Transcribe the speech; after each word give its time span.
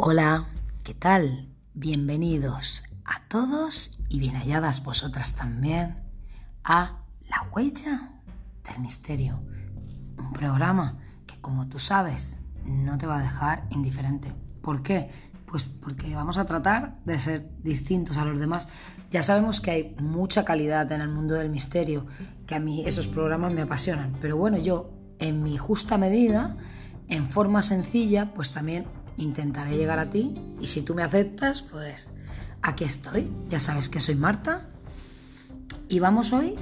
Hola, 0.00 0.46
¿qué 0.84 0.94
tal? 0.94 1.48
Bienvenidos 1.74 2.84
a 3.04 3.20
todos 3.24 3.98
y 4.08 4.20
bien 4.20 4.36
halladas 4.36 4.84
vosotras 4.84 5.34
también 5.34 5.96
a 6.62 7.02
La 7.28 7.48
Huella 7.50 8.12
del 8.62 8.78
Misterio, 8.78 9.40
un 10.16 10.32
programa 10.32 10.98
que 11.26 11.40
como 11.40 11.68
tú 11.68 11.80
sabes 11.80 12.38
no 12.64 12.96
te 12.96 13.08
va 13.08 13.18
a 13.18 13.22
dejar 13.22 13.66
indiferente. 13.70 14.32
¿Por 14.62 14.84
qué? 14.84 15.10
Pues 15.46 15.64
porque 15.64 16.14
vamos 16.14 16.38
a 16.38 16.46
tratar 16.46 17.00
de 17.04 17.18
ser 17.18 17.50
distintos 17.64 18.18
a 18.18 18.24
los 18.24 18.38
demás. 18.38 18.68
Ya 19.10 19.24
sabemos 19.24 19.60
que 19.60 19.72
hay 19.72 19.96
mucha 20.00 20.44
calidad 20.44 20.92
en 20.92 21.00
el 21.00 21.08
mundo 21.08 21.34
del 21.34 21.50
misterio, 21.50 22.06
que 22.46 22.54
a 22.54 22.60
mí 22.60 22.84
esos 22.86 23.08
programas 23.08 23.52
me 23.52 23.62
apasionan, 23.62 24.16
pero 24.20 24.36
bueno, 24.36 24.58
yo 24.58 24.92
en 25.18 25.42
mi 25.42 25.58
justa 25.58 25.98
medida, 25.98 26.56
en 27.08 27.28
forma 27.28 27.64
sencilla, 27.64 28.32
pues 28.32 28.52
también 28.52 28.86
intentaré 29.18 29.76
llegar 29.76 29.98
a 29.98 30.10
ti 30.10 30.34
y 30.60 30.66
si 30.66 30.82
tú 30.82 30.94
me 30.94 31.02
aceptas, 31.02 31.62
pues 31.62 32.10
aquí 32.62 32.84
estoy. 32.84 33.30
Ya 33.48 33.60
sabes 33.60 33.88
que 33.88 34.00
soy 34.00 34.14
Marta 34.14 34.68
y 35.88 35.98
vamos 35.98 36.32
hoy 36.32 36.56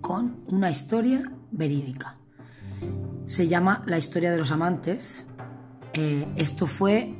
con 0.00 0.40
una 0.48 0.70
historia 0.70 1.32
verídica. 1.50 2.16
Se 3.26 3.46
llama 3.46 3.82
La 3.86 3.98
historia 3.98 4.32
de 4.32 4.38
los 4.38 4.50
amantes. 4.50 5.26
Eh, 5.92 6.26
esto 6.36 6.66
fue 6.66 7.16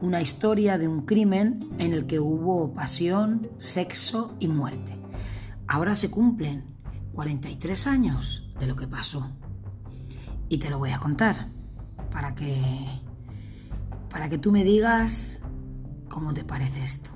una 0.00 0.20
historia 0.20 0.78
de 0.78 0.86
un 0.86 1.02
crimen 1.02 1.70
en 1.78 1.92
el 1.92 2.06
que 2.06 2.20
hubo 2.20 2.72
pasión, 2.72 3.50
sexo 3.58 4.34
y 4.38 4.48
muerte. 4.48 4.96
Ahora 5.66 5.94
se 5.96 6.10
cumplen 6.10 6.64
43 7.14 7.86
años 7.86 8.50
de 8.60 8.66
lo 8.66 8.76
que 8.76 8.86
pasó. 8.86 9.30
Y 10.48 10.58
te 10.58 10.68
lo 10.68 10.78
voy 10.78 10.90
a 10.90 10.98
contar 10.98 11.48
para 12.10 12.34
que 12.34 12.54
para 14.14 14.28
que 14.28 14.38
tú 14.38 14.52
me 14.52 14.62
digas 14.62 15.42
cómo 16.08 16.32
te 16.32 16.44
parece 16.44 16.84
esto. 16.84 17.10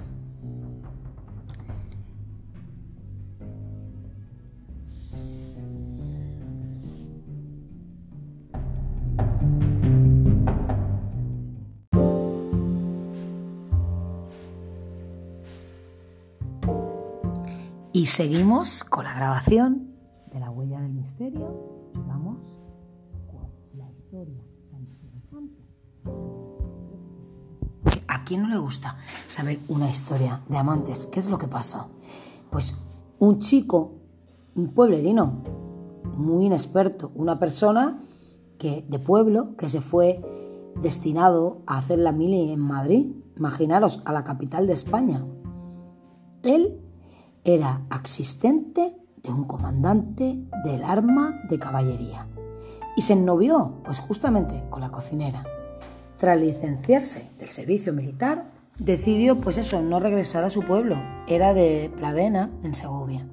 Y 17.93 18.07
seguimos 18.07 18.83
con 18.83 19.05
la 19.05 19.15
grabación 19.15 19.95
de 20.33 20.41
la 20.41 20.51
huella 20.51 20.81
del 20.81 20.95
misterio 20.95 21.93
vamos 21.95 22.39
con 23.31 23.79
la 23.79 23.89
historia 23.89 24.48
quién 28.29 28.43
no 28.43 28.49
le 28.49 28.59
gusta 28.59 28.99
saber 29.27 29.59
una 29.69 29.89
historia 29.89 30.43
de 30.49 30.59
amantes? 30.59 31.07
¿Qué 31.07 31.19
es 31.19 31.31
lo 31.31 31.39
que 31.39 31.49
pasó? 31.49 31.89
Pues 32.51 32.77
un 33.19 33.39
chico, 33.39 33.93
un 34.55 34.75
pueblerino, 34.75 35.43
muy 36.15 36.45
inexperto, 36.45 37.11
una 37.15 37.39
persona 37.39 37.99
que 38.59 38.85
de 38.87 38.99
pueblo 38.99 39.57
que 39.57 39.71
se 39.71 39.81
fue 39.81 40.21
destinado 40.79 41.63
a 41.67 41.79
hacer 41.79 42.01
la 42.01 42.13
mili 42.13 42.53
en 42.53 42.61
Madrid, 42.61 43.17
imaginaros, 43.39 44.03
a 44.05 44.13
la 44.13 44.25
capital 44.25 44.67
de 44.67 44.75
España. 44.75 45.25
Él 46.43 46.83
era 47.45 47.81
asistente 47.89 48.95
de 49.23 49.33
un 49.33 49.45
comandante 49.45 50.47
del 50.65 50.85
arma 50.85 51.41
de 51.49 51.59
caballería 51.59 52.29
y 52.95 53.01
se 53.01 53.15
ennovió, 53.15 53.81
pues 53.85 54.01
justamente 54.01 54.65
con 54.69 54.83
la 54.83 54.91
cocinera. 54.91 55.47
Tras 56.19 56.41
licenciarse 56.41 57.31
del 57.39 57.49
servicio 57.49 57.93
militar, 57.93 58.51
decidió, 58.77 59.41
pues 59.41 59.57
eso, 59.57 59.81
no 59.83 60.01
regresar 60.01 60.45
a 60.45 60.51
su 60.51 60.63
pueblo. 60.63 61.01
Era 61.29 61.55
de 61.55 61.93
Pradena, 61.97 62.51
en 62.65 62.75
Segovia. 62.75 63.25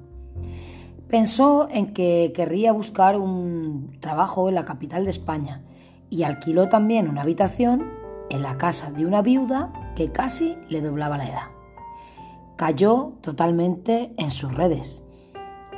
Pensó 1.08 1.68
en 1.70 1.92
que 1.92 2.32
querría 2.34 2.72
buscar 2.72 3.18
un 3.18 3.96
trabajo 4.00 4.48
en 4.48 4.54
la 4.54 4.64
capital 4.64 5.04
de 5.04 5.10
España 5.10 5.64
y 6.10 6.22
alquiló 6.22 6.68
también 6.68 7.08
una 7.08 7.22
habitación 7.22 7.90
en 8.30 8.42
la 8.42 8.56
casa 8.56 8.92
de 8.92 9.04
una 9.04 9.20
viuda 9.20 9.72
que 9.96 10.12
casi 10.12 10.56
le 10.68 10.80
doblaba 10.80 11.18
la 11.18 11.28
edad. 11.28 11.50
Cayó 12.56 13.14
totalmente 13.20 14.14
en 14.16 14.30
sus 14.30 14.54
redes. 14.54 15.04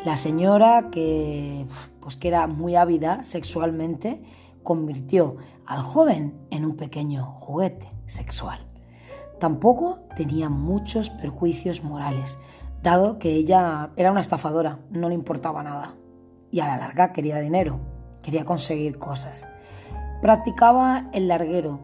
La 0.04 0.16
señora, 0.16 0.90
que, 0.90 1.64
pues 2.00 2.16
que 2.16 2.28
era 2.28 2.46
muy 2.46 2.76
ávida 2.76 3.22
sexualmente, 3.22 4.22
convirtió 4.62 5.36
al 5.68 5.82
joven 5.82 6.34
en 6.50 6.64
un 6.64 6.76
pequeño 6.76 7.26
juguete 7.26 7.92
sexual. 8.06 8.58
Tampoco 9.38 10.00
tenía 10.16 10.48
muchos 10.48 11.10
perjuicios 11.10 11.84
morales, 11.84 12.38
dado 12.82 13.18
que 13.18 13.34
ella 13.34 13.90
era 13.96 14.10
una 14.10 14.22
estafadora, 14.22 14.78
no 14.90 15.10
le 15.10 15.14
importaba 15.14 15.62
nada. 15.62 15.94
Y 16.50 16.60
a 16.60 16.66
la 16.68 16.78
larga 16.78 17.12
quería 17.12 17.38
dinero, 17.38 17.80
quería 18.22 18.46
conseguir 18.46 18.96
cosas. 18.98 19.46
Practicaba 20.22 21.10
el 21.12 21.28
larguero, 21.28 21.80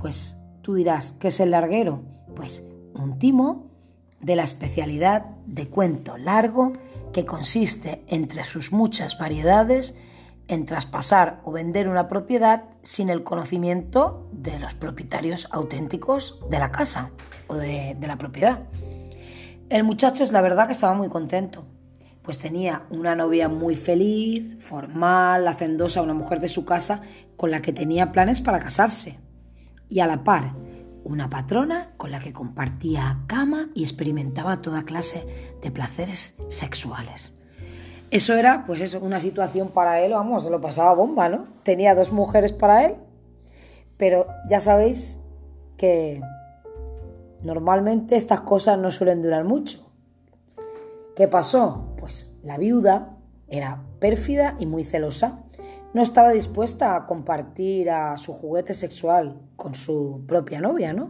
pues 0.00 0.38
tú 0.62 0.74
dirás, 0.74 1.12
¿qué 1.12 1.28
es 1.28 1.38
el 1.38 1.50
larguero? 1.50 2.02
Pues 2.34 2.66
un 2.94 3.18
timo 3.18 3.66
de 4.22 4.34
la 4.34 4.44
especialidad 4.44 5.26
de 5.44 5.68
cuento 5.68 6.16
largo 6.16 6.72
que 7.12 7.26
consiste 7.26 8.02
entre 8.08 8.44
sus 8.44 8.72
muchas 8.72 9.18
variedades 9.18 9.94
en 10.48 10.64
traspasar 10.64 11.40
o 11.44 11.52
vender 11.52 11.88
una 11.88 12.08
propiedad 12.08 12.64
sin 12.82 13.10
el 13.10 13.24
conocimiento 13.24 14.28
de 14.32 14.58
los 14.58 14.74
propietarios 14.74 15.48
auténticos 15.50 16.38
de 16.50 16.58
la 16.58 16.70
casa 16.70 17.10
o 17.48 17.54
de, 17.54 17.96
la 18.00 18.16
propiedad. 18.16 18.60
El 19.68 19.84
muchacho 19.84 20.22
es 20.22 20.32
la 20.32 20.42
verdad 20.42 20.66
que 20.66 20.72
estaba 20.72 20.94
muy 20.94 21.08
contento, 21.08 21.66
pues 22.22 22.38
tenía 22.38 22.86
una 22.90 23.16
novia 23.16 23.48
muy 23.48 23.76
feliz, 23.76 24.56
formal, 24.62 25.46
hacendosa, 25.48 26.02
una 26.02 26.14
mujer 26.14 26.40
de 26.40 26.48
su 26.48 26.64
casa 26.64 27.02
con 27.36 27.50
la 27.50 27.62
que 27.62 27.72
tenía 27.72 28.12
planes 28.12 28.40
para 28.40 28.60
casarse. 28.60 29.18
Y 29.88 30.00
a 30.00 30.06
la 30.06 30.24
par, 30.24 30.52
una 31.04 31.30
patrona 31.30 31.92
con 31.96 32.10
la 32.10 32.20
que 32.20 32.32
compartía 32.32 33.22
cama 33.26 33.68
y 33.74 33.82
experimentaba 33.82 34.60
toda 34.60 34.84
clase 34.84 35.24
de 35.62 35.70
placeres 35.70 36.36
sexuales. 36.48 37.35
Eso 38.10 38.34
era, 38.34 38.64
pues 38.66 38.80
eso, 38.80 39.00
una 39.00 39.20
situación 39.20 39.68
para 39.68 40.00
él, 40.00 40.12
vamos, 40.12 40.44
se 40.44 40.50
lo 40.50 40.60
pasaba 40.60 40.94
bomba, 40.94 41.28
¿no? 41.28 41.46
Tenía 41.64 41.94
dos 41.94 42.12
mujeres 42.12 42.52
para 42.52 42.84
él, 42.84 42.96
pero 43.96 44.26
ya 44.48 44.60
sabéis 44.60 45.20
que 45.76 46.20
normalmente 47.42 48.16
estas 48.16 48.42
cosas 48.42 48.78
no 48.78 48.92
suelen 48.92 49.22
durar 49.22 49.44
mucho. 49.44 49.90
¿Qué 51.16 51.28
pasó? 51.28 51.94
Pues 51.98 52.36
la 52.42 52.58
viuda 52.58 53.16
era 53.48 53.82
pérfida 53.98 54.56
y 54.58 54.66
muy 54.66 54.84
celosa. 54.84 55.42
No 55.94 56.02
estaba 56.02 56.30
dispuesta 56.30 56.94
a 56.94 57.06
compartir 57.06 57.90
a 57.90 58.16
su 58.18 58.34
juguete 58.34 58.74
sexual 58.74 59.40
con 59.56 59.74
su 59.74 60.24
propia 60.26 60.60
novia, 60.60 60.92
¿no? 60.92 61.08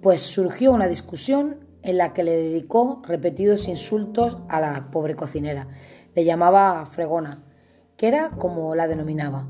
Pues 0.00 0.22
surgió 0.22 0.72
una 0.72 0.88
discusión 0.88 1.65
en 1.86 1.96
la 1.98 2.12
que 2.12 2.24
le 2.24 2.36
dedicó 2.36 3.00
repetidos 3.06 3.68
insultos 3.68 4.38
a 4.48 4.60
la 4.60 4.90
pobre 4.90 5.14
cocinera. 5.14 5.68
Le 6.14 6.24
llamaba 6.24 6.84
fregona, 6.84 7.44
que 7.96 8.08
era 8.08 8.30
como 8.30 8.74
la 8.74 8.88
denominaba. 8.88 9.48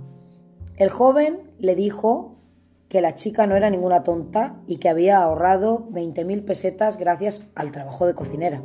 El 0.77 0.91
joven 0.91 1.51
le 1.59 1.75
dijo 1.75 2.37
que 2.89 3.01
la 3.01 3.15
chica 3.15 3.47
no 3.47 3.57
era 3.57 3.71
ninguna 3.71 4.05
tonta 4.05 4.61
y 4.67 4.77
que 4.77 4.89
había 4.89 5.19
ahorrado 5.19 5.89
20.000 5.91 6.45
pesetas 6.45 6.99
gracias 6.99 7.47
al 7.55 7.73
trabajo 7.73 8.07
de 8.07 8.15
cocinera. 8.15 8.63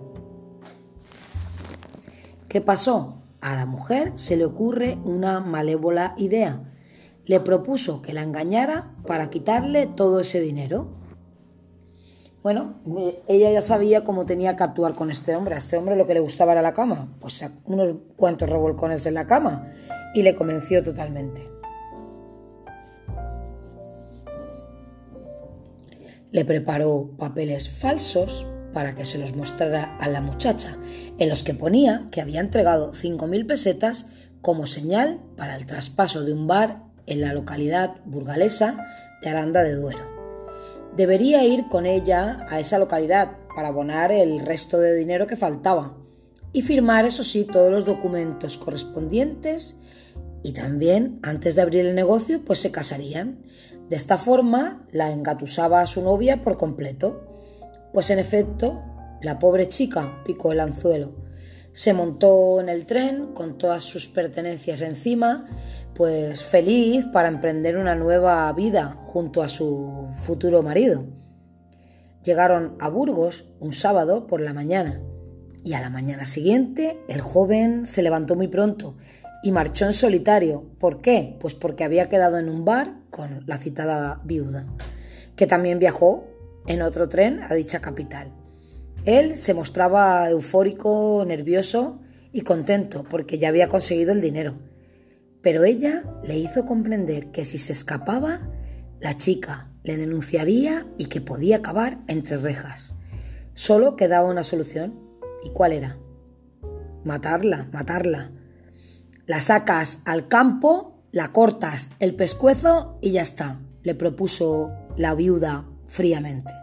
¿Qué 2.50 2.60
pasó? 2.60 3.16
A 3.40 3.56
la 3.56 3.66
mujer 3.66 4.12
se 4.16 4.36
le 4.36 4.46
ocurre 4.46 5.00
una 5.04 5.40
malévola 5.40 6.14
idea. 6.18 6.62
Le 7.26 7.40
propuso 7.40 8.01
que 8.01 8.13
la 8.13 8.22
engañara 8.22 8.94
para 9.07 9.30
quitarle 9.30 9.88
todo 9.88 10.19
ese 10.19 10.42
dinero. 10.42 11.00
Bueno, 12.44 12.74
ella 13.28 13.52
ya 13.52 13.62
sabía 13.62 14.04
cómo 14.04 14.26
tenía 14.26 14.56
que 14.56 14.64
actuar 14.64 14.96
con 14.96 15.12
este 15.12 15.36
hombre. 15.36 15.54
A 15.54 15.60
este 15.60 15.78
hombre 15.78 15.96
lo 15.96 16.08
que 16.08 16.16
le 16.16 16.20
gustaba 16.20 16.54
era 16.54 16.64
la 16.64 16.74
cama. 16.74 17.16
Pues 17.20 17.46
unos 17.66 17.96
cuantos 18.16 18.50
revolcones 18.50 19.06
en 19.06 19.14
la 19.14 19.28
cama. 19.28 19.68
Y 20.16 20.24
le 20.24 20.34
convenció 20.34 20.84
totalmente. 20.84 21.48
Le 26.32 26.46
preparó 26.46 27.12
papeles 27.18 27.70
falsos 27.70 28.48
para 28.74 28.96
que 28.96 29.06
se 29.06 29.20
los 29.20 29.36
mostrara 29.36 29.98
a 29.98 30.08
la 30.08 30.22
muchacha, 30.22 30.78
en 31.20 31.28
los 31.28 31.44
que 31.44 31.54
ponía 31.54 32.08
que 32.10 32.22
había 32.22 32.40
entregado 32.40 32.94
5.000 32.94 33.46
pesetas 33.46 34.08
como 34.42 34.66
señal 34.66 35.20
para 35.36 35.58
el 35.58 35.66
traspaso 35.66 36.24
de 36.24 36.32
un 36.32 36.48
bar 36.48 36.84
en 37.06 37.20
la 37.20 37.34
localidad 37.34 37.98
burgalesa 38.06 38.78
de 39.22 39.30
Aranda 39.30 39.62
de 39.62 39.76
Duero 39.76 40.20
debería 40.96 41.44
ir 41.44 41.68
con 41.70 41.86
ella 41.86 42.46
a 42.50 42.60
esa 42.60 42.78
localidad 42.78 43.38
para 43.56 43.70
abonar 43.70 44.12
el 44.12 44.40
resto 44.40 44.78
de 44.78 44.96
dinero 44.96 45.28
que 45.28 45.36
faltaba 45.36 45.98
y 46.54 46.62
firmar, 46.62 47.06
eso 47.06 47.24
sí, 47.24 47.46
todos 47.46 47.72
los 47.72 47.86
documentos 47.86 48.58
correspondientes 48.58 49.78
y 50.44 50.54
también, 50.54 51.20
antes 51.24 51.56
de 51.56 51.62
abrir 51.62 51.86
el 51.86 51.96
negocio, 51.96 52.44
pues 52.44 52.60
se 52.60 52.72
casarían. 52.72 53.40
De 53.90 53.96
esta 53.96 54.18
forma 54.18 54.86
la 54.92 55.12
engatusaba 55.12 55.82
a 55.82 55.88
su 55.88 56.02
novia 56.02 56.42
por 56.42 56.58
completo. 56.58 57.28
Pues 57.94 58.10
en 58.10 58.20
efecto, 58.20 58.82
la 59.22 59.40
pobre 59.40 59.68
chica 59.68 60.22
picó 60.26 60.52
el 60.52 60.60
anzuelo. 60.60 61.14
Se 61.74 61.94
montó 61.94 62.60
en 62.60 62.70
el 62.70 62.86
tren 62.86 63.34
con 63.34 63.58
todas 63.58 63.84
sus 63.84 64.08
pertenencias 64.08 64.82
encima, 64.82 65.48
pues 66.01 66.44
feliz 66.44 67.06
para 67.06 67.27
emprender 67.27 67.77
una 67.77 67.94
nueva 67.94 68.51
vida 68.53 68.98
junto 69.03 69.44
a 69.44 69.50
su 69.50 70.07
futuro 70.15 70.63
marido. 70.63 71.06
Llegaron 72.24 72.75
a 72.80 72.89
Burgos 72.89 73.53
un 73.59 73.71
sábado 73.71 74.25
por 74.25 74.42
la 74.42 74.51
mañana 74.51 75.00
y 75.63 75.74
a 75.74 75.80
la 75.80 75.92
mañana 75.92 76.25
siguiente 76.25 77.00
el 77.07 77.21
joven 77.21 77.86
se 77.86 78.01
levantó 78.01 78.36
muy 78.36 78.48
pronto 78.48 78.95
y 79.44 79.51
marchó 79.51 79.86
en 79.86 79.94
solitario. 79.94 80.65
¿Por 80.80 81.01
qué? 81.01 81.38
Pues 81.39 81.53
porque 81.53 81.83
había 81.83 82.09
quedado 82.09 82.39
en 82.39 82.50
un 82.50 82.65
bar 82.65 82.95
con 83.12 83.44
la 83.45 83.59
citada 83.59 84.21
viuda, 84.24 84.65
que 85.36 85.45
también 85.45 85.77
viajó 85.77 86.25
en 86.65 86.81
otro 86.81 87.09
tren 87.09 87.42
a 87.47 87.54
dicha 87.54 87.80
capital. 87.80 88.33
Él 89.06 89.38
se 89.38 89.54
mostraba 89.54 90.27
eufórico, 90.31 91.24
nervioso 91.27 92.00
y 92.31 92.42
contento 92.42 93.04
porque 93.07 93.38
ya 93.38 93.50
había 93.50 93.68
conseguido 93.68 94.13
el 94.13 94.21
dinero. 94.21 94.70
Pero 95.42 95.64
ella 95.64 96.04
le 96.24 96.38
hizo 96.38 96.66
comprender 96.66 97.32
que 97.32 97.46
si 97.46 97.58
se 97.58 97.74
escapaba, 97.74 98.50
la 99.00 99.18
chica 99.18 99.72
le 99.84 99.98
denunciaría 99.98 100.88
y 100.98 101.06
que 101.06 101.22
podía 101.22 101.58
acabar 101.58 102.00
entre 102.08 102.38
rejas. 102.38 102.96
Solo 103.54 103.96
quedaba 103.96 104.30
una 104.30 104.44
solución. 104.44 105.00
¿Y 105.44 105.50
cuál 105.50 105.74
era? 105.74 105.98
Matarla, 107.04 107.68
matarla. 107.74 108.32
La 109.26 109.42
sacas 109.42 110.04
al 110.06 110.28
campo, 110.28 111.04
la 111.12 111.32
cortas 111.32 111.92
el 112.00 112.16
pescuezo 112.16 113.00
y 113.02 113.12
ya 113.12 113.22
está, 113.22 113.60
le 113.84 113.96
propuso 113.96 114.72
la 114.98 115.16
viuda 115.16 115.66
fríamente. 115.86 116.54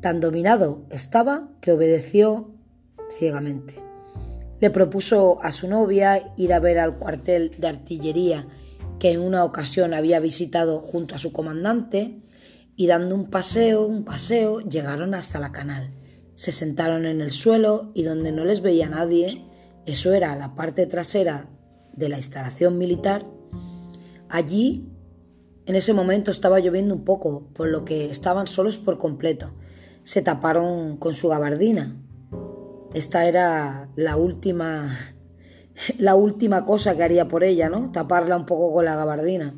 Tan 0.00 0.20
dominado 0.20 0.86
estaba 0.90 1.48
que 1.60 1.72
obedeció 1.72 2.54
ciegamente. 3.18 3.87
Le 4.60 4.70
propuso 4.70 5.42
a 5.42 5.52
su 5.52 5.68
novia 5.68 6.32
ir 6.36 6.52
a 6.52 6.60
ver 6.60 6.78
al 6.78 6.98
cuartel 6.98 7.52
de 7.58 7.68
artillería 7.68 8.46
que 8.98 9.12
en 9.12 9.20
una 9.20 9.44
ocasión 9.44 9.94
había 9.94 10.20
visitado 10.20 10.80
junto 10.80 11.14
a 11.14 11.18
su 11.18 11.32
comandante 11.32 12.22
y 12.74 12.86
dando 12.86 13.14
un 13.14 13.30
paseo, 13.30 13.86
un 13.86 14.04
paseo, 14.04 14.60
llegaron 14.60 15.14
hasta 15.14 15.40
la 15.40 15.52
canal. 15.52 15.92
Se 16.34 16.52
sentaron 16.52 17.06
en 17.06 17.20
el 17.20 17.32
suelo 17.32 17.90
y 17.94 18.02
donde 18.02 18.32
no 18.32 18.44
les 18.44 18.60
veía 18.60 18.88
nadie, 18.88 19.44
eso 19.86 20.12
era 20.12 20.36
la 20.36 20.54
parte 20.54 20.86
trasera 20.86 21.48
de 21.92 22.08
la 22.08 22.16
instalación 22.16 22.78
militar, 22.78 23.24
allí 24.28 24.92
en 25.66 25.74
ese 25.74 25.92
momento 25.92 26.30
estaba 26.30 26.60
lloviendo 26.60 26.94
un 26.94 27.04
poco, 27.04 27.48
por 27.52 27.68
lo 27.68 27.84
que 27.84 28.10
estaban 28.10 28.46
solos 28.46 28.78
por 28.78 28.98
completo. 28.98 29.52
Se 30.02 30.22
taparon 30.22 30.96
con 30.96 31.14
su 31.14 31.28
gabardina. 31.28 31.94
Esta 32.98 33.26
era 33.26 33.88
la 33.94 34.16
última 34.16 34.90
la 35.98 36.16
última 36.16 36.64
cosa 36.64 36.96
que 36.96 37.04
haría 37.04 37.28
por 37.28 37.44
ella, 37.44 37.68
¿no? 37.68 37.92
Taparla 37.92 38.36
un 38.36 38.44
poco 38.44 38.72
con 38.72 38.84
la 38.84 38.96
gabardina. 38.96 39.54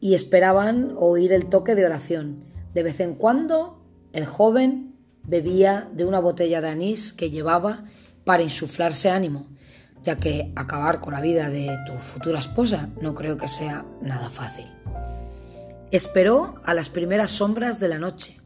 Y 0.00 0.14
esperaban 0.14 0.94
oír 0.96 1.34
el 1.34 1.50
toque 1.50 1.74
de 1.74 1.84
oración. 1.84 2.46
De 2.72 2.82
vez 2.82 3.00
en 3.00 3.16
cuando 3.16 3.84
el 4.14 4.24
joven 4.24 4.96
bebía 5.24 5.90
de 5.92 6.06
una 6.06 6.20
botella 6.20 6.62
de 6.62 6.70
anís 6.70 7.12
que 7.12 7.28
llevaba 7.28 7.84
para 8.24 8.42
insuflarse 8.42 9.10
ánimo, 9.10 9.48
ya 10.00 10.16
que 10.16 10.54
acabar 10.56 11.00
con 11.00 11.12
la 11.12 11.20
vida 11.20 11.50
de 11.50 11.76
tu 11.86 11.92
futura 11.98 12.38
esposa 12.38 12.88
no 13.02 13.14
creo 13.14 13.36
que 13.36 13.46
sea 13.46 13.84
nada 14.00 14.30
fácil. 14.30 14.72
Esperó 15.90 16.54
a 16.64 16.72
las 16.72 16.88
primeras 16.88 17.30
sombras 17.30 17.78
de 17.78 17.88
la 17.88 17.98
noche. 17.98 18.39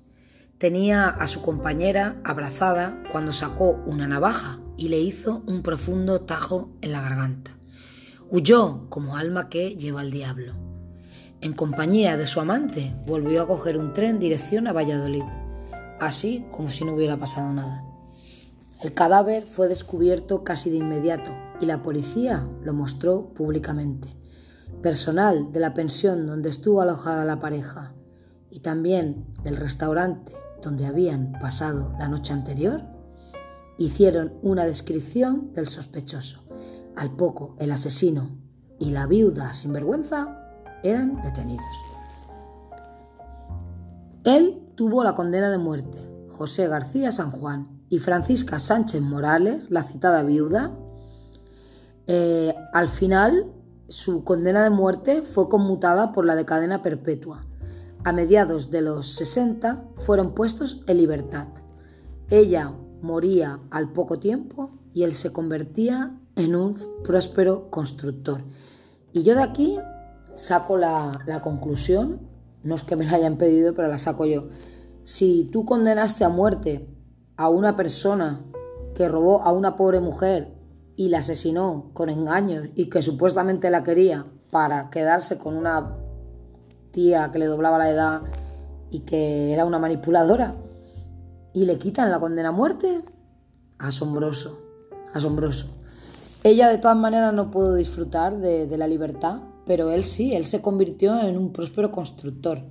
Tenía 0.58 1.08
a 1.08 1.26
su 1.26 1.42
compañera 1.42 2.20
abrazada 2.22 3.02
cuando 3.10 3.32
sacó 3.32 3.82
una 3.86 4.06
navaja 4.06 4.60
y 4.76 4.88
le 4.88 5.00
hizo 5.00 5.42
un 5.46 5.62
profundo 5.62 6.20
tajo 6.20 6.70
en 6.80 6.92
la 6.92 7.00
garganta. 7.00 7.50
Huyó 8.30 8.88
como 8.88 9.16
alma 9.16 9.48
que 9.48 9.74
lleva 9.74 10.00
al 10.00 10.12
diablo. 10.12 10.52
En 11.40 11.54
compañía 11.54 12.16
de 12.16 12.28
su 12.28 12.38
amante, 12.38 12.94
volvió 13.04 13.42
a 13.42 13.46
coger 13.48 13.76
un 13.76 13.92
tren 13.92 14.20
dirección 14.20 14.68
a 14.68 14.72
Valladolid, 14.72 15.24
así 16.00 16.46
como 16.52 16.70
si 16.70 16.84
no 16.84 16.94
hubiera 16.94 17.18
pasado 17.18 17.52
nada. 17.52 17.84
El 18.80 18.94
cadáver 18.94 19.46
fue 19.46 19.66
descubierto 19.66 20.44
casi 20.44 20.70
de 20.70 20.76
inmediato 20.76 21.32
y 21.60 21.66
la 21.66 21.82
policía 21.82 22.48
lo 22.62 22.72
mostró 22.74 23.34
públicamente. 23.34 24.08
Personal 24.82 25.50
de 25.50 25.58
la 25.58 25.74
pensión 25.74 26.26
donde 26.26 26.50
estuvo 26.50 26.80
alojada 26.80 27.24
la 27.24 27.40
pareja 27.40 27.92
y 28.50 28.60
también 28.60 29.26
del 29.42 29.56
restaurante 29.56 30.43
donde 30.64 30.86
habían 30.86 31.32
pasado 31.40 31.92
la 32.00 32.08
noche 32.08 32.32
anterior 32.32 32.82
hicieron 33.76 34.32
una 34.42 34.64
descripción 34.64 35.52
del 35.52 35.68
sospechoso. 35.68 36.40
Al 36.96 37.14
poco, 37.14 37.54
el 37.58 37.70
asesino 37.70 38.30
y 38.78 38.90
la 38.90 39.06
viuda 39.06 39.52
sin 39.52 39.74
vergüenza 39.74 40.50
eran 40.82 41.20
detenidos. 41.22 41.64
Él 44.24 44.62
tuvo 44.74 45.04
la 45.04 45.14
condena 45.14 45.50
de 45.50 45.58
muerte. 45.58 45.98
José 46.30 46.66
García 46.66 47.12
San 47.12 47.30
Juan 47.30 47.82
y 47.90 47.98
Francisca 47.98 48.58
Sánchez 48.58 49.02
Morales, 49.02 49.70
la 49.70 49.82
citada 49.82 50.22
viuda, 50.22 50.72
eh, 52.06 52.54
al 52.72 52.88
final 52.88 53.52
su 53.88 54.24
condena 54.24 54.64
de 54.64 54.70
muerte 54.70 55.22
fue 55.22 55.48
conmutada 55.48 56.10
por 56.10 56.24
la 56.24 56.34
de 56.34 56.46
cadena 56.46 56.80
perpetua. 56.80 57.46
A 58.04 58.12
mediados 58.12 58.70
de 58.70 58.82
los 58.82 59.14
60 59.14 59.82
fueron 59.96 60.34
puestos 60.34 60.82
en 60.86 60.98
libertad. 60.98 61.48
Ella 62.28 62.74
moría 63.00 63.60
al 63.70 63.92
poco 63.92 64.18
tiempo 64.18 64.70
y 64.92 65.04
él 65.04 65.14
se 65.14 65.32
convertía 65.32 66.14
en 66.36 66.54
un 66.54 66.76
próspero 67.02 67.70
constructor. 67.70 68.44
Y 69.14 69.22
yo 69.22 69.34
de 69.34 69.42
aquí 69.42 69.78
saco 70.34 70.76
la, 70.76 71.40
conclusión, 71.42 72.28
no 72.62 72.74
es 72.74 72.82
que 72.82 72.94
me 72.94 73.06
la 73.06 73.14
hayan 73.14 73.38
pedido, 73.38 73.72
pero 73.72 73.88
la 73.88 73.96
saco 73.96 74.26
yo. 74.26 74.48
Si 75.02 75.48
tú 75.50 75.64
condenaste 75.64 76.24
a 76.24 76.28
muerte 76.28 76.86
a 77.38 77.48
una 77.48 77.74
persona 77.74 78.44
que 78.94 79.08
robó 79.08 79.40
a 79.40 79.52
una 79.52 79.76
pobre 79.76 80.00
mujer 80.00 80.54
y 80.94 81.08
la 81.08 81.20
asesinó 81.20 81.90
con 81.94 82.10
engaños 82.10 82.68
y 82.74 82.90
que 82.90 83.00
supuestamente 83.00 83.70
la 83.70 83.82
quería 83.82 84.26
para 84.50 84.90
quedarse 84.90 85.38
con 85.38 85.56
una 85.56 86.03
tía 86.94 87.30
que 87.32 87.38
le 87.38 87.46
doblaba 87.46 87.76
la 87.76 87.90
edad 87.90 88.22
y 88.90 89.00
que 89.00 89.52
era 89.52 89.66
una 89.66 89.80
manipuladora, 89.80 90.54
y 91.52 91.64
le 91.64 91.78
quitan 91.78 92.10
la 92.10 92.20
condena 92.20 92.50
a 92.50 92.52
muerte. 92.52 93.04
Asombroso, 93.78 94.60
asombroso. 95.12 95.66
Ella 96.44 96.68
de 96.68 96.78
todas 96.78 96.96
maneras 96.96 97.34
no 97.34 97.50
pudo 97.50 97.74
disfrutar 97.74 98.38
de, 98.38 98.76
la 98.76 98.86
libertad, 98.86 99.40
pero 99.66 99.90
él 99.90 100.04
sí, 100.04 100.34
él 100.34 100.44
se 100.44 100.62
convirtió 100.62 101.20
en 101.20 101.36
un 101.36 101.52
próspero 101.52 101.90
constructor. 101.90 102.62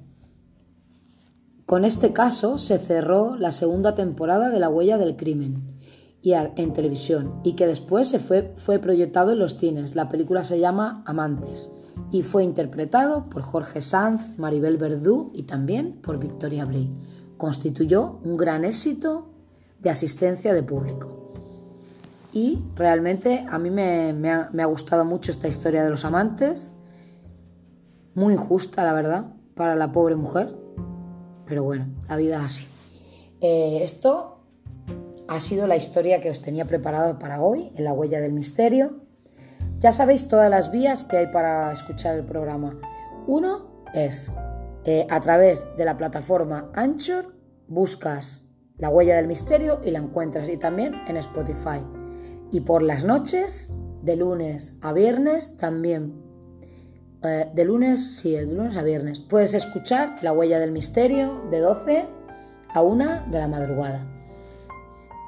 Con 1.65 1.83
este 1.83 2.13
caso 2.13 2.57
se 2.57 2.77
cerró 2.77 3.35
la 3.35 3.51
segunda 3.51 3.95
temporada 3.95 4.49
de 4.49 4.59
La 4.59 4.69
huella 4.69 4.97
del 4.97 5.15
crimen 5.15 5.77
y 6.21 6.33
en 6.33 6.73
televisión 6.73 7.41
y 7.43 7.53
que 7.53 7.67
después 7.67 8.07
se 8.07 8.19
fue, 8.19 8.53
fue 8.55 8.79
proyectado 8.79 9.31
en 9.31 9.39
los 9.39 9.57
cines. 9.57 9.95
La 9.95 10.07
película 10.07 10.43
se 10.43 10.59
llama 10.59 11.03
Amantes 11.05 11.71
y 12.11 12.23
fue 12.23 12.43
interpretado 12.43 13.29
por 13.29 13.41
Jorge 13.41 13.81
Sanz, 13.81 14.37
Maribel 14.37 14.77
Verdú 14.77 15.31
y 15.33 15.43
también 15.43 15.93
por 16.01 16.19
Victoria 16.19 16.63
Abril 16.63 16.93
constituyó 17.43 18.19
un 18.23 18.37
gran 18.37 18.63
éxito 18.63 19.27
de 19.81 19.89
asistencia 19.89 20.53
de 20.53 20.63
público. 20.63 21.33
Y 22.31 22.63
realmente 22.75 23.45
a 23.49 23.59
mí 23.59 23.69
me, 23.69 24.31
ha, 24.31 24.65
gustado 24.65 25.03
mucho 25.03 25.29
esta 25.29 25.49
historia 25.49 25.83
de 25.83 25.89
los 25.89 26.05
amantes, 26.05 26.75
muy 28.15 28.33
injusta 28.33 28.83
la 28.83 28.93
verdad 28.93 29.25
para 29.55 29.75
la 29.75 29.91
pobre 29.91 30.15
mujer, 30.15 30.55
pero 31.45 31.63
bueno, 31.63 31.87
la 32.07 32.15
vida 32.15 32.37
es 32.37 32.45
así. 32.45 32.67
Eh, 33.41 33.81
esto 33.83 34.39
ha 35.27 35.39
sido 35.41 35.67
la 35.67 35.75
historia 35.75 36.21
que 36.21 36.29
os 36.29 36.41
tenía 36.41 36.65
preparado 36.65 37.19
para 37.19 37.41
hoy, 37.41 37.71
en 37.75 37.83
la 37.83 37.91
huella 37.91 38.21
del 38.21 38.31
misterio. 38.31 39.02
Ya 39.83 39.91
sabéis 39.91 40.29
todas 40.29 40.49
las 40.49 40.71
vías 40.71 41.03
que 41.03 41.17
hay 41.17 41.27
para 41.27 41.69
escuchar 41.69 42.15
el 42.15 42.23
programa. 42.23 42.79
Uno 43.27 43.83
es 43.93 44.31
eh, 44.85 45.05
a 45.09 45.19
través 45.19 45.67
de 45.75 45.83
la 45.83 45.97
plataforma 45.97 46.71
Anchor 46.73 47.35
buscas 47.67 48.45
la 48.77 48.87
huella 48.87 49.17
del 49.17 49.27
misterio 49.27 49.81
y 49.83 49.91
la 49.91 49.99
encuentras 49.99 50.47
y 50.47 50.55
también 50.55 50.95
en 51.07 51.17
Spotify. 51.17 51.85
Y 52.49 52.61
por 52.61 52.81
las 52.81 53.03
noches, 53.03 53.71
de 54.01 54.15
lunes 54.15 54.77
a 54.81 54.93
viernes 54.93 55.57
también. 55.57 56.13
Eh, 57.21 57.51
de 57.53 57.65
lunes, 57.65 58.19
sí, 58.19 58.31
de 58.31 58.45
lunes 58.45 58.77
a 58.77 58.83
viernes. 58.83 59.19
Puedes 59.19 59.53
escuchar 59.53 60.15
la 60.21 60.31
huella 60.31 60.59
del 60.59 60.71
misterio 60.71 61.43
de 61.51 61.59
12 61.59 62.05
a 62.69 62.81
1 62.81 63.25
de 63.29 63.37
la 63.37 63.49
madrugada. 63.49 64.07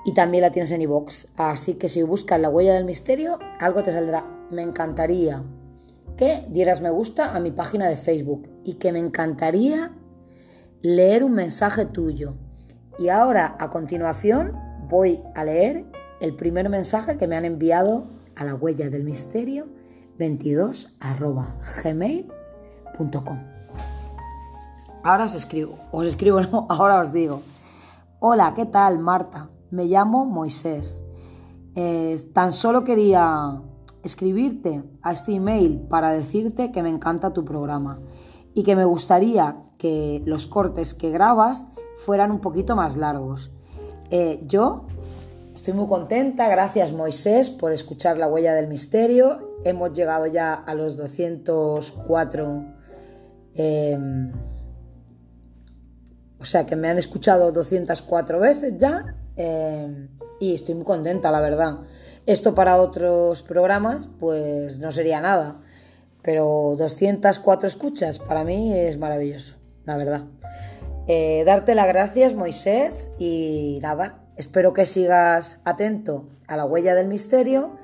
Y 0.06 0.14
también 0.14 0.44
la 0.44 0.52
tienes 0.52 0.72
en 0.72 0.82
iVoox. 0.82 1.26
Así 1.36 1.74
que 1.74 1.90
si 1.90 2.04
buscas 2.04 2.40
la 2.40 2.50
huella 2.50 2.76
del 2.76 2.86
misterio, 2.86 3.38
algo 3.60 3.84
te 3.84 3.92
saldrá. 3.92 4.35
Me 4.50 4.62
encantaría 4.62 5.44
que 6.18 6.46
dieras 6.50 6.82
me 6.82 6.90
gusta 6.90 7.36
a 7.36 7.40
mi 7.40 7.52
página 7.52 7.88
de 7.88 7.98
Facebook 7.98 8.50
y 8.64 8.74
que 8.76 8.92
me 8.92 9.00
encantaría 9.00 9.92
leer 10.82 11.24
un 11.24 11.34
mensaje 11.34 11.86
tuyo. 11.86 12.36
Y 12.98 13.10
ahora, 13.10 13.58
a 13.60 13.70
continuación, 13.70 14.54
voy 14.88 15.22
a 15.36 15.44
leer 15.44 15.86
el 16.22 16.36
primer 16.36 16.70
mensaje 16.70 17.18
que 17.18 17.28
me 17.28 17.36
han 17.36 17.46
enviado 17.46 18.08
a 18.36 18.46
la 18.46 18.56
huella 18.56 18.90
del 18.90 19.04
misterio 19.04 19.66
22 20.18 20.98
gmail.com. 21.84 23.40
Ahora 25.04 25.26
os 25.26 25.36
escribo, 25.36 25.78
os 25.92 26.06
escribo, 26.06 26.42
no, 26.52 26.68
ahora 26.70 27.00
os 27.00 27.12
digo. 27.12 27.42
Hola, 28.20 28.54
¿qué 28.56 28.66
tal, 28.66 29.00
Marta? 29.00 29.50
Me 29.72 29.86
llamo 29.86 30.26
Moisés. 30.26 31.04
Eh, 31.76 32.32
tan 32.34 32.54
solo 32.54 32.84
quería 32.86 33.62
escribirte 34.06 34.84
a 35.02 35.12
este 35.12 35.34
email 35.34 35.82
para 35.90 36.12
decirte 36.12 36.72
que 36.72 36.84
me 36.84 36.90
encanta 36.90 37.34
tu 37.34 37.44
programa 37.44 38.00
y 38.54 38.64
que 38.64 38.76
me 38.76 38.86
gustaría 38.86 39.64
que 39.80 40.22
los 40.26 40.46
cortes 40.46 40.94
que 40.94 41.10
grabas 41.10 41.68
fueran 41.98 42.32
un 42.32 42.40
poquito 42.40 42.76
más 42.76 42.96
largos. 42.96 43.52
Eh, 44.12 44.44
yo 44.46 44.86
estoy 45.54 45.74
muy 45.74 45.88
contenta, 45.88 46.48
gracias 46.48 46.94
Moisés 46.94 47.50
por 47.50 47.72
escuchar 47.72 48.20
la 48.20 48.28
huella 48.28 48.54
del 48.54 48.68
misterio. 48.68 49.56
Hemos 49.64 49.94
llegado 49.94 50.28
ya 50.28 50.54
a 50.54 50.76
los 50.76 50.98
204, 50.98 52.64
em, 53.56 54.32
o 56.40 56.46
sea 56.46 56.68
que 56.68 56.76
me 56.76 56.90
han 56.90 57.00
escuchado 57.00 57.52
204 57.52 58.40
veces 58.40 58.74
ya 58.78 59.16
em, 59.36 60.10
y 60.40 60.54
estoy 60.54 60.76
muy 60.76 60.86
contenta, 60.86 61.32
la 61.32 61.42
verdad. 61.42 61.80
Esto 62.26 62.56
para 62.56 62.78
otros 62.78 63.42
programas 63.44 64.10
pues 64.20 64.80
no 64.80 64.92
sería 64.92 65.22
nada 65.22 65.62
pero 66.26 66.76
204 66.76 67.68
escuchas 67.68 68.18
para 68.18 68.44
mí 68.44 68.74
es 68.74 68.98
maravilloso, 68.98 69.58
la 69.86 69.96
verdad. 69.96 70.24
Eh, 71.08 71.44
darte 71.46 71.76
las 71.76 71.88
gracias, 71.88 72.34
Moisés, 72.34 73.12
y 73.20 73.78
nada, 73.84 74.26
espero 74.36 74.74
que 74.74 74.88
sigas 74.88 75.62
atento 75.66 76.32
a 76.48 76.58
la 76.58 76.66
huella 76.66 76.96
del 76.96 77.10
misterio 77.10 77.76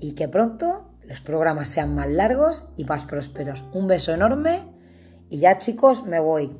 y 0.00 0.12
que 0.12 0.26
pronto 0.26 0.90
los 1.04 1.20
programas 1.20 1.68
sean 1.68 1.94
más 1.94 2.10
largos 2.10 2.64
y 2.76 2.84
más 2.84 3.04
prósperos. 3.04 3.64
Un 3.72 3.86
beso 3.86 4.12
enorme 4.12 4.62
y 5.30 5.38
ya 5.38 5.58
chicos, 5.58 6.04
me 6.04 6.18
voy. 6.18 6.58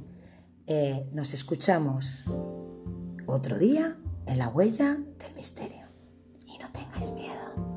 Eh, 0.68 1.08
nos 1.10 1.34
escuchamos 1.34 2.24
otro 3.26 3.58
día 3.58 3.96
en 4.26 4.38
la 4.38 4.48
huella 4.48 4.94
del 4.94 5.34
misterio 5.34 5.85
no 6.58 6.70
tengáis 6.70 7.10
miedo. 7.12 7.75